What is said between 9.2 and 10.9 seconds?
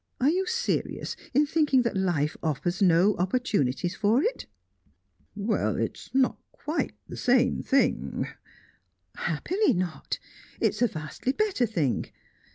"Happily, not! It's a